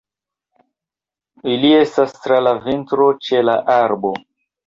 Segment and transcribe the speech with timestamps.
[1.55, 4.15] Ili estas tra la vintro ĉe la arbo.